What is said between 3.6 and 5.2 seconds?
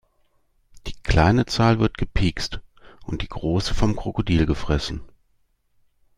vom Krokodil gefressen.